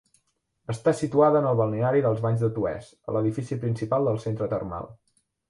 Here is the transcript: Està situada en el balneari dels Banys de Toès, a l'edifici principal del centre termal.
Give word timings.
Està 0.73 0.93
situada 1.01 1.41
en 1.43 1.49
el 1.49 1.59
balneari 1.59 2.01
dels 2.05 2.23
Banys 2.23 2.41
de 2.47 2.49
Toès, 2.57 2.89
a 3.09 3.15
l'edifici 3.19 3.59
principal 3.67 4.11
del 4.11 4.19
centre 4.27 4.51
termal. 4.57 4.91